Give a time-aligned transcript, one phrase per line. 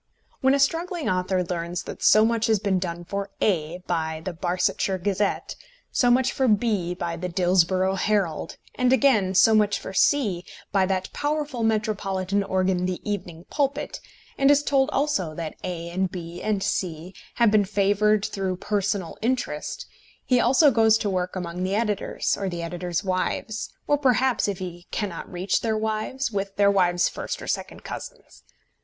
[0.39, 4.33] When a struggling author learns that so much has been done for A by the
[4.33, 5.55] Barsetshire Gazette,
[5.91, 10.87] so much for B by the Dillsborough Herald, and, again, so much for C by
[10.87, 13.99] that powerful metropolitan organ the Evening Pulpit,
[14.39, 19.19] and is told also that A and B and C have been favoured through personal
[19.21, 19.85] interest,
[20.25, 24.57] he also goes to work among the editors, or the editors' wives, or perhaps, if
[24.57, 28.41] he cannot reach their wives, with their wives' first or second cousins.